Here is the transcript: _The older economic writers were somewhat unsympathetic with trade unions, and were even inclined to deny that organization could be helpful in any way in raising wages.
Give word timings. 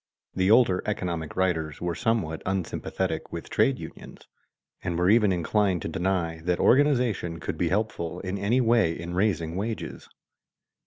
_The 0.35 0.49
older 0.49 0.81
economic 0.87 1.35
writers 1.35 1.79
were 1.79 1.93
somewhat 1.93 2.41
unsympathetic 2.47 3.31
with 3.31 3.51
trade 3.51 3.77
unions, 3.77 4.27
and 4.83 4.97
were 4.97 5.11
even 5.11 5.31
inclined 5.31 5.83
to 5.83 5.87
deny 5.87 6.39
that 6.39 6.59
organization 6.59 7.39
could 7.39 7.55
be 7.55 7.69
helpful 7.69 8.19
in 8.21 8.39
any 8.39 8.61
way 8.61 8.99
in 8.99 9.13
raising 9.13 9.55
wages. 9.55 10.09